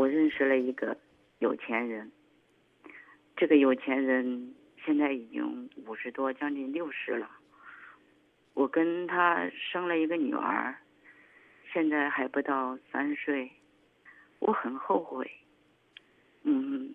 [0.00, 0.96] 我认识了一个
[1.40, 2.10] 有钱人，
[3.36, 7.30] 这个有钱人现在已经五十多，将近六十了。
[8.54, 10.74] 我跟他生了一个女儿，
[11.70, 13.50] 现在还不到三岁，
[14.38, 15.30] 我很后悔。
[16.44, 16.94] 嗯，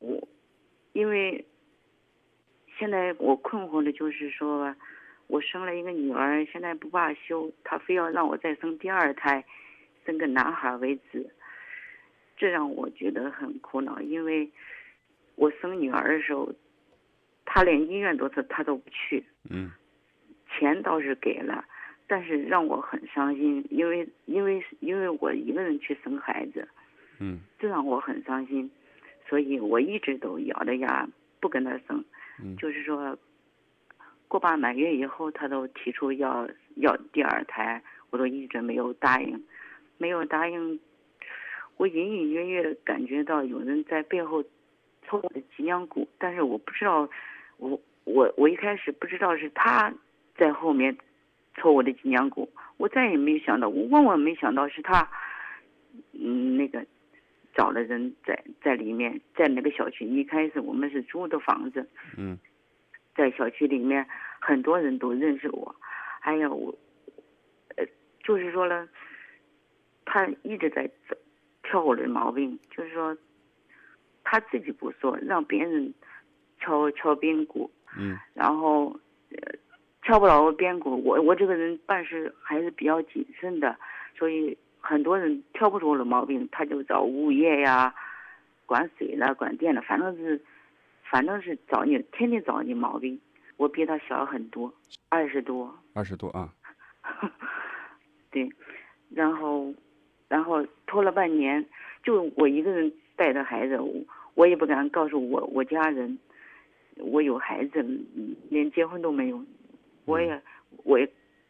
[0.00, 0.28] 我
[0.92, 1.46] 因为
[2.78, 4.76] 现在我困惑的就是说，
[5.28, 9.42] 我生了一个女儿，现在不罢休，他非要让我再生第二胎。
[10.04, 11.28] 生个男孩为止，
[12.36, 14.00] 这让我觉得很苦恼。
[14.00, 14.50] 因为
[15.36, 16.52] 我生女儿的时候，
[17.44, 19.24] 他连医院都是他都不去。
[19.50, 19.70] 嗯。
[20.48, 21.64] 钱倒是给了，
[22.06, 26.68] 但是让我很伤心，因为因为因为我一个人去生孩子。
[27.18, 27.40] 嗯。
[27.58, 28.70] 这让我很伤心，
[29.28, 31.08] 所以我一直都咬着牙
[31.40, 32.04] 不跟他生。
[32.42, 32.56] 嗯。
[32.56, 33.16] 就是说，
[34.28, 39.42] 过八满月以后，他都提出要要第二胎，我都一直没有答应。
[40.02, 40.80] 没有答应，
[41.76, 44.42] 我隐隐约约的感觉到有人在背后
[45.06, 47.08] 抽我的脊梁骨，但是我不知道，
[47.58, 49.94] 我我我一开始不知道是他
[50.36, 50.98] 在后面
[51.54, 55.08] 抽我的脊梁骨，我再也没有想到，我万万没想到是他，
[56.12, 56.84] 嗯，那个
[57.54, 62.36] 找了人在在里面，在那个小区，一开始我们是租的房子，嗯，
[63.14, 64.04] 在小区里面
[64.40, 65.72] 很多人都认识我，
[66.20, 66.74] 还有我，
[67.76, 67.86] 呃，
[68.24, 68.88] 就是说了。
[70.04, 70.90] 他一直在
[71.62, 73.16] 挑我的毛病，就是说，
[74.24, 75.94] 他自己不说，让别人
[76.58, 77.70] 敲敲边鼓。
[77.96, 78.18] 嗯。
[78.34, 78.86] 然后，
[79.30, 79.52] 呃，
[80.02, 83.76] 敲不了我边鼓，我我这个人办事还是比较谨慎的，
[84.16, 87.94] 所以很多人挑不出我的毛病，他就找物业呀，
[88.66, 90.42] 管水的、管电的，反正是，
[91.04, 93.18] 反正是找你，天天找你毛病。
[93.56, 94.74] 我比他小很多，
[95.08, 95.72] 二十多。
[95.94, 96.52] 二十多啊。
[98.32, 98.50] 对，
[99.08, 99.72] 然后。
[100.32, 101.62] 然后拖了半年，
[102.02, 103.78] 就我一个人带着孩子，
[104.32, 106.18] 我也不敢告诉我我家人，
[106.96, 107.84] 我有孩子，
[108.48, 109.44] 连结婚都没有，
[110.06, 110.42] 我也，
[110.84, 111.06] 我也，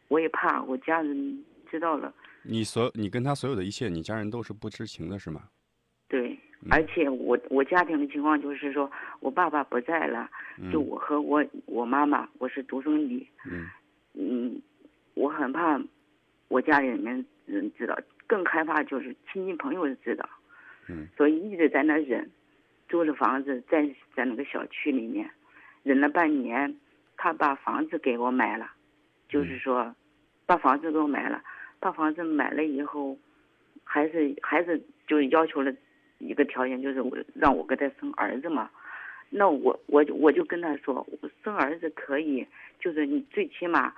[0.09, 2.13] 我也怕我家人知道了。
[2.41, 5.43] 你所你跟他所有的一切，你家人都是不知情的，是吗？
[6.09, 6.37] 对，
[6.69, 10.29] 而且我我家庭的情况就是说，我爸爸不在了，
[10.73, 13.25] 就我和我我妈妈，我是独生女。
[13.49, 13.65] 嗯。
[14.15, 14.61] 嗯，
[15.13, 15.81] 我很怕
[16.49, 17.97] 我家里面人知道。
[18.33, 20.27] 更害怕就是亲戚朋友知道，
[20.89, 22.27] 嗯，所以一直在那忍，
[22.89, 25.29] 租了房子在在那个小区里面，
[25.83, 26.75] 忍了半年，
[27.15, 28.71] 他把房子给我买了，
[29.29, 29.93] 就是说，
[30.47, 31.43] 把房子给我买了，
[31.79, 33.15] 把房子买了以后，
[33.83, 35.71] 还是还是就是要求了
[36.17, 38.67] 一个条件，就是我让我给他生儿子嘛，
[39.29, 41.05] 那我我我就跟他说，
[41.43, 42.47] 生儿子可以，
[42.79, 43.93] 就是你最起码。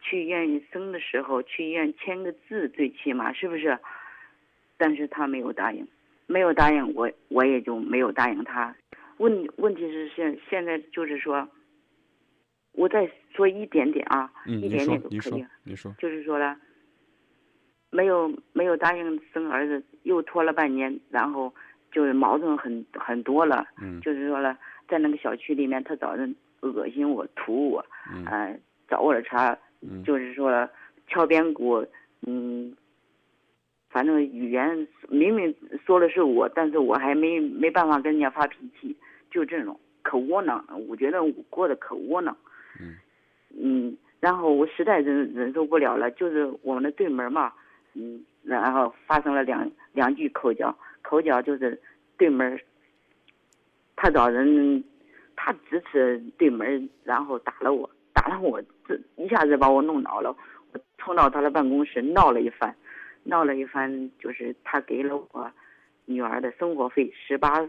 [0.00, 3.78] 去医院生的时候，去医院签个字，最起码是不是？
[4.76, 5.86] 但是他没有答应，
[6.26, 8.74] 没有答应我，我也就没有答应他。
[9.18, 11.46] 问问题是现现在就是说，
[12.72, 15.44] 我再说一点点啊，一点点都可以。
[15.64, 16.56] 你说，就是说了，
[17.90, 21.54] 没有没有答应生儿子，又拖了半年，然后
[21.92, 23.66] 就是矛盾很很多了。
[23.82, 24.00] 嗯。
[24.00, 29.22] 就是说了，在那个小区里面，他找人恶心我、吐我，嗯，找我的
[29.80, 30.02] 茬。
[30.04, 30.68] 就是说，
[31.06, 31.86] 敲边鼓，
[32.26, 32.76] 嗯，
[33.88, 35.54] 反正语言明明
[35.84, 38.96] 说的是我，但是我还没没办法跟人家发脾气，
[39.30, 42.36] 就这种可窝囊，我觉得我过得可窝囊。
[42.80, 42.96] 嗯，
[43.58, 47.52] 嗯，然后我实在忍忍受不了了，就是我们的对门嘛，
[47.94, 51.80] 嗯，然后发生了两两句口角，口角就是
[52.16, 52.60] 对门，
[53.96, 54.84] 他找人，
[55.34, 57.90] 他支持对门，然后打了我。
[58.12, 60.34] 打了我，这一下子把我弄恼了。
[60.72, 62.74] 我冲到他的办公室闹了一番，
[63.24, 65.50] 闹了一番，就是他给了我
[66.04, 67.68] 女儿的生活费，十八，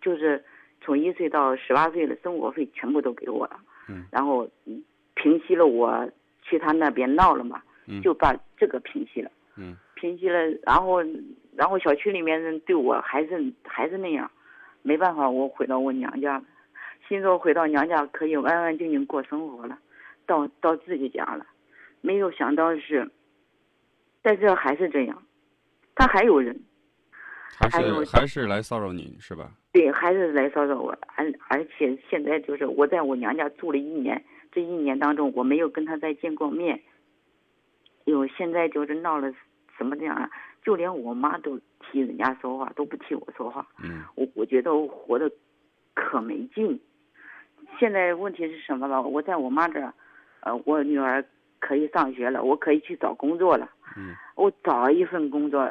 [0.00, 0.42] 就是
[0.80, 3.60] 从一岁到十八岁的生活费全部都给我了。
[3.88, 4.04] 嗯。
[4.10, 4.48] 然后
[5.14, 6.08] 平息了我
[6.42, 7.62] 去他那边闹了嘛，
[8.02, 9.30] 就把这个平息了。
[9.56, 9.76] 嗯。
[9.94, 11.02] 平息了，然后，
[11.54, 14.30] 然后小区里面人对我还是还是那样，
[14.80, 16.44] 没办法，我回到我娘家了。
[17.10, 19.76] 心说回到娘家可以安安静静过生活了，
[20.26, 21.44] 到到自己家了，
[22.00, 23.10] 没有想到是，
[24.22, 25.20] 在这还是这样，
[25.96, 26.56] 他还有人，
[27.58, 29.50] 还是还是来骚扰你是吧？
[29.72, 36.80] 对，还是来骚扰我，而而且现在就是我在我娘家住了一年，这一年当中我没有跟他再见过面，
[38.04, 39.34] 有，现在就是闹了
[39.76, 40.30] 什么这样啊？
[40.62, 43.66] 就连我妈都替人家说话，都不替我说话。
[43.82, 45.28] 嗯，我我觉得我活得
[45.94, 46.80] 可没劲。
[47.78, 49.02] 现在问题是什么了？
[49.02, 49.92] 我在我妈这儿，
[50.40, 51.24] 呃，我女儿
[51.58, 53.70] 可以上学了，我可以去找工作了。
[53.96, 54.14] 嗯。
[54.36, 55.70] 我找了一份工作，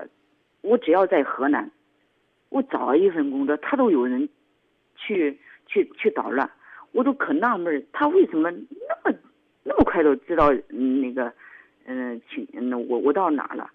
[0.62, 1.69] 我只要在河南，
[2.50, 4.30] 我找一份工作，他都有人
[4.96, 6.50] 去去去捣乱，
[6.92, 9.18] 我都可纳闷儿，他为什么那么
[9.63, 11.34] 那么快都知道嗯那个
[11.86, 13.69] 嗯去那我我到哪了？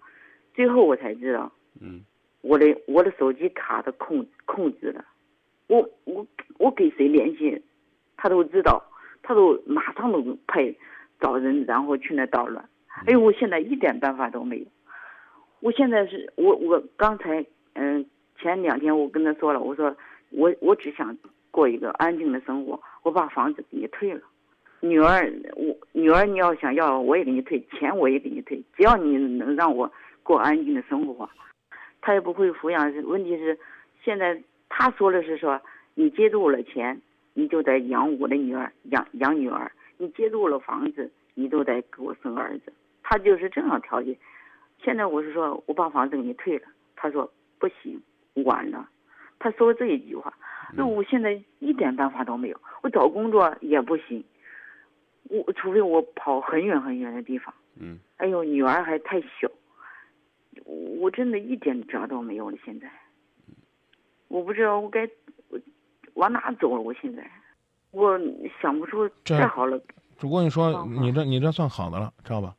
[0.53, 1.51] 最后我才知道，
[1.81, 2.05] 嗯
[2.41, 5.03] 我的我的手机卡的控控制了，
[5.67, 6.25] 我我
[6.57, 7.61] 我给谁联系，
[8.17, 8.83] 他都知道，
[9.23, 10.73] 他都马上都派
[11.19, 12.67] 找人，然后去那捣乱。
[13.05, 14.65] 哎呦，我现在一点办法都没有。
[15.59, 18.05] 我现在是我我刚才嗯、
[18.37, 19.95] 前两天我跟他说了，我说
[20.29, 21.17] 我我只想
[21.51, 24.21] 过一个安静的生活，我把房子给你退了。
[24.79, 29.91] 女儿，我女儿你要想要我也给你退，钱我也给你退，只要你能让我
[30.21, 31.29] 过安静的生活。
[32.01, 32.93] 他也不会抚养。
[33.03, 33.57] 问题是，
[34.03, 34.39] 现在
[34.69, 35.59] 他说的是说，
[35.95, 37.01] 你接住了钱，
[37.35, 42.73] 你就得养我的女儿，养养女儿；你接住了房子，你都得给我生儿子。
[43.03, 44.17] 他就是这样条件。
[44.79, 48.01] 现在我是说，我把房子给你退了，他说不行，
[48.45, 48.89] 晚了。
[49.37, 50.33] 他说这一句话，
[50.73, 54.23] 那我现在一点办法都没有，我找工作也不行，
[55.29, 57.53] 我除非我跑很远很远的地方。
[57.77, 59.51] 嗯哎呦，女儿还太小，
[60.63, 62.57] 我真的一点辙都没有了。
[62.63, 62.89] 现在，
[64.29, 65.34] 我不知道我该我
[66.15, 66.81] 往哪走了。
[66.81, 67.25] 我现在，
[67.91, 68.19] 我
[68.61, 69.79] 想不出这太好了，
[70.17, 72.53] 主播，你说你这你这算好的了，知道吧？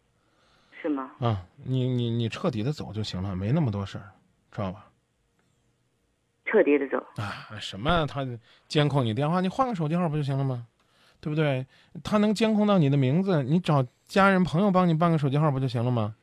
[0.81, 1.11] 是吗？
[1.19, 4.09] 啊，你你你彻底的走就行了，没那么多事儿，
[4.51, 4.87] 知道吧？
[6.45, 6.97] 彻底的走。
[7.17, 8.27] 啊，什么他
[8.69, 10.67] 监控你电话，你换个手机号不就行了吗？
[11.21, 11.67] 对不对？
[12.05, 16.15] 他能监控到你的名字，你找家人朋友帮你办个手机号不就行了吗？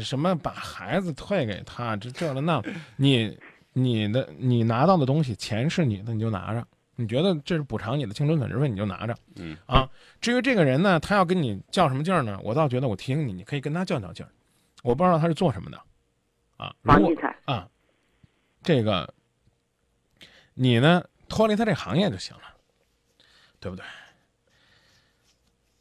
[0.00, 2.62] 什么把孩子退给他，这这了那了，
[2.96, 3.38] 你
[3.74, 6.66] 你的你拿到的东西，钱是你的，你就拿着。
[6.96, 9.90] 你觉得这是补偿你的青春损失费，你就拿着嗯啊。
[10.20, 12.40] 至于这个人呢，他要跟你较什么劲儿呢？
[12.42, 14.30] 我倒觉得我提醒你，你可以跟他较较劲儿。
[14.84, 15.76] 我不知道他是做什么的，
[16.56, 17.68] 啊，如果房地产，啊，
[18.62, 19.12] 这个
[20.54, 22.42] 你呢脱离他这行业就行了，
[23.58, 23.84] 对不对？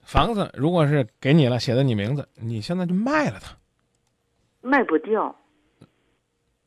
[0.01, 3.55] 房子如果是给你了，写的你名字，你现在就卖了它，
[4.61, 5.35] 卖不掉。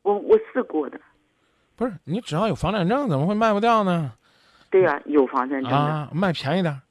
[0.03, 0.99] 我我试过的，
[1.77, 4.11] 不是你只要有房产证，怎么会卖不掉呢？
[4.69, 6.81] 对呀、有房产证，啊，卖便宜点儿，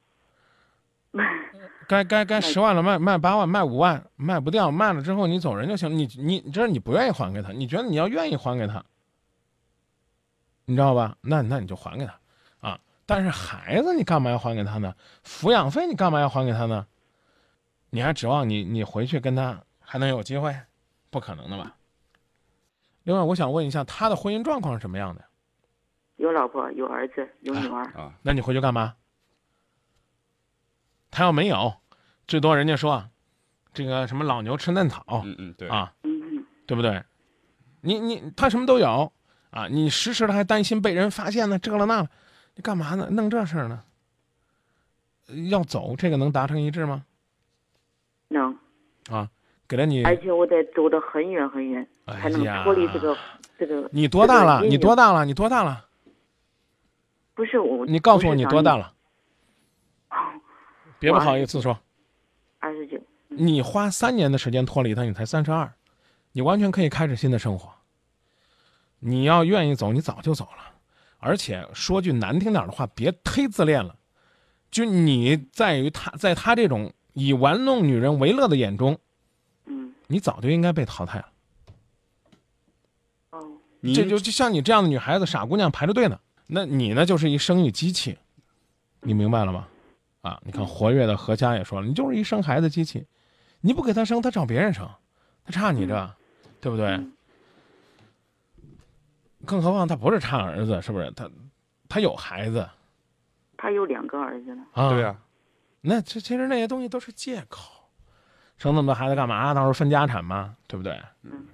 [1.87, 5.95] 该该该十万了，卖卖八万，卖五万，卖不掉，卖了之后你走人就行。
[5.95, 8.83] 你你这是你不愿意还给他，你觉得你要愿意还给他，
[10.65, 11.15] 你知道吧？
[11.21, 12.19] 那那你就还给他
[12.67, 12.79] 啊。
[13.05, 14.95] 但是孩子你干嘛要还给他呢？
[15.23, 16.87] 抚养费你干嘛要还给他呢？
[17.89, 20.55] 你还指望你你回去跟他还能有机会？
[21.09, 21.73] 不可能的吧？
[23.07, 25.23] 另外，我想问一下，他的婚姻状况是什么样的？
[26.17, 27.81] 有老婆，有儿子，有女儿。
[27.93, 28.95] 啊那你回去干嘛？
[31.09, 31.73] 他要没有，
[32.27, 33.09] 最多人家说，
[33.73, 37.01] 这个什么老牛吃嫩草、嗯嗯对啊，嗯嗯，对不对？
[37.79, 39.13] 你你他什么都有
[39.51, 42.09] 啊，你时时的还担心被人发现呢，这了那了，
[42.55, 43.07] 你干嘛呢？
[43.09, 43.85] 弄这事儿呢？
[45.49, 47.05] 要走，这个能达成一致吗？
[48.27, 48.57] 能，
[49.09, 49.29] 啊，
[49.67, 53.17] 给了你，而且我得走得很远很远，哎才能脱离这个
[53.59, 53.89] 这个。
[53.91, 54.61] 你多大了？
[54.61, 55.25] 这个你多大了？
[55.25, 55.85] 你多大了？
[57.33, 58.93] 不是我，你告诉我你多大了？
[60.99, 61.77] 别不好意思说。
[62.59, 62.97] 二十九。
[63.27, 65.71] 你花三年的时间脱离他，你才三十二，
[66.31, 67.71] 你完全可以开始新的生活。
[68.99, 70.63] 你要愿意走，你早就走了。
[71.19, 73.95] 而且说句难听点的话，别忒自恋了。
[74.71, 78.99] 就你在于他，在他这种以玩弄女人为乐的眼中，嗯，
[80.07, 81.29] 你早就应该被淘汰了。
[83.31, 83.57] 哦，
[83.93, 88.17] 这就就像你这样的女孩子，傻姑娘排着队呢，那你呢就是一生育机器，
[89.01, 89.67] 你明白了吗？
[90.21, 93.05] 啊，你看活跃的何佳也说了，你就是一生孩子机器，
[93.61, 94.89] 你不给他生，他找别人生，
[95.45, 96.15] 他差你这，
[96.59, 96.87] 对不对？
[96.87, 97.13] 嗯
[99.45, 101.09] 更何况他不是差儿子，是不是？
[101.11, 101.29] 他
[101.87, 102.67] 他有孩子
[103.55, 104.65] 他有两个儿子呢。
[104.73, 105.15] 啊，对呀、
[105.79, 107.76] 那这其实那些东西都是借口，
[108.57, 109.53] 生那么多孩子干嘛？
[109.53, 110.99] 到时候分家产嘛，对不对？
[111.23, 111.45] 嗯。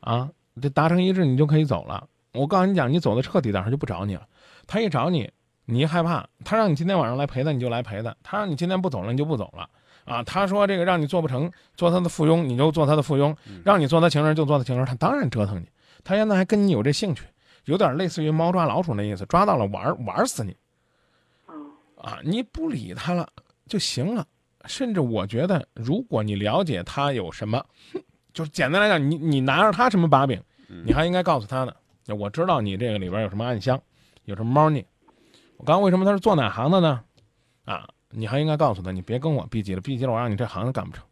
[0.00, 0.28] 啊，
[0.60, 2.06] 这达成一致，你就可以走了。
[2.32, 4.26] 我告诉你讲，你走的彻底点儿，他就不找你了。
[4.66, 5.30] 他一找你，
[5.64, 9.68] 你一害怕，他让你今天晚上来陪他，你就来陪他；他让你今天不走了，你就不走了。
[10.04, 14.86] 啊，他说这个让你做不成，做他的附庸，你就做他的附庸；让你做他情人，就做他情人。
[14.86, 15.68] 他当然折腾你。
[16.02, 17.24] 他现在还跟你有这兴趣，
[17.66, 20.56] 有点类似于猫抓老鼠那意思，抓到了玩玩死你。
[21.46, 21.52] 哦，
[22.02, 23.28] 啊，你不理他了
[23.66, 24.26] 就行了。
[24.66, 27.64] 甚至我觉得，如果你了解他有什么，
[28.32, 30.40] 就是简单来讲，你你拿着他什么把柄，
[30.84, 31.72] 你还应该告诉他呢。
[32.18, 33.80] 我知道你这个里边有什么暗箱，
[34.24, 34.84] 有什么猫腻。
[35.56, 37.04] 我刚刚为什么他是做哪行的呢？
[37.64, 41.04] 啊，你还应该告诉他，你别跟我逼急了，逼急了我让你这行都干不成。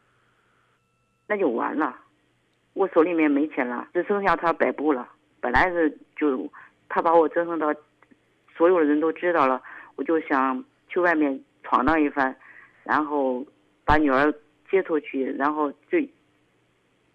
[1.27, 1.95] 那就完了。
[2.75, 5.09] 我手里面没钱了，只剩下他摆布了。
[5.41, 6.51] 本来是就
[6.89, 7.67] 他把我折腾到
[8.57, 9.63] 所有的人都知道了，
[9.97, 12.35] 我就想去外面闯荡一番，
[12.89, 13.45] 然后
[13.85, 14.33] 把女儿
[14.71, 16.09] 接出去，然后最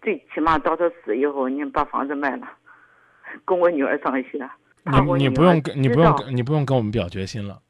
[0.00, 2.48] 最起码到她死以后，你把房子卖了，
[3.44, 4.48] 供我女儿上学。
[4.84, 7.60] 你你不用跟你不用跟你不用跟我们表决心了，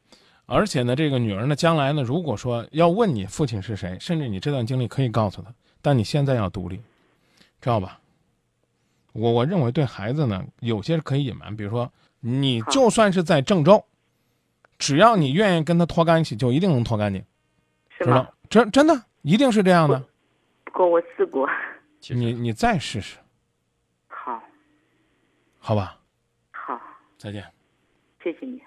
[0.44, 5.48] 而且呢，这个女儿呢，将来呢，如果说要问你父亲是谁，甚至你这段经历可以告诉她，
[5.80, 6.76] 但你现在要独立，
[7.62, 7.98] 知道吧？
[9.14, 13.82] 我我认为对孩子呢，有些是可以隐瞒，比如说你就算是在郑州，
[14.76, 17.24] 只要你愿意跟他脱干系，就一定能脱干净，
[17.98, 18.64] 是吗知道？？
[18.64, 19.98] 真真的一定是这样的，
[20.64, 21.48] 不过我试过。
[22.10, 23.16] 你你再试试，
[24.08, 24.42] 好，
[25.58, 25.98] 好吧？
[26.52, 26.78] 好，
[27.16, 27.42] 再见。
[28.22, 28.62] 谢谢你。